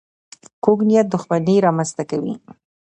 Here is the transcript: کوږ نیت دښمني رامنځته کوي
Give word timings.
کوږ 0.63 0.79
نیت 0.89 1.07
دښمني 1.13 1.55
رامنځته 1.65 2.03
کوي 2.11 2.33